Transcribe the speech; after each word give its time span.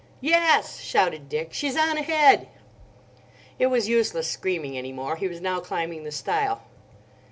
"Yes!" 0.21 0.79
shouted 0.79 1.29
Dick. 1.29 1.53
"She's 1.53 1.77
on 1.77 1.95
ahead." 1.95 2.47
It 3.59 3.67
was 3.67 3.87
useless 3.87 4.27
screaming 4.27 4.75
any 4.75 4.91
more. 4.91 5.15
He 5.15 5.27
was 5.27 5.41
now 5.41 5.59
climbing 5.59 6.05
the 6.05 6.11
stile. 6.11 6.63